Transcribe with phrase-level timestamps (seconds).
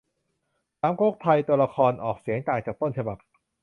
[0.79, 3.17] สามก๊กไทย ตัวละครออกเสียงต่างจากต้นฉบับ